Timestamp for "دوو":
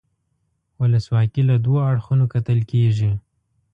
1.65-1.77